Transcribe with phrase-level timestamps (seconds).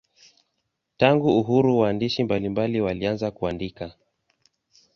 [0.97, 3.93] Tangu uhuru waandishi mbalimbali walianza kuandika.